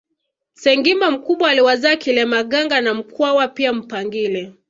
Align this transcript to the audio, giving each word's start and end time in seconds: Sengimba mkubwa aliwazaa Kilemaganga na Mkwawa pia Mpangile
Sengimba 0.53 1.11
mkubwa 1.11 1.49
aliwazaa 1.51 1.95
Kilemaganga 1.95 2.81
na 2.81 2.93
Mkwawa 2.93 3.47
pia 3.47 3.73
Mpangile 3.73 4.53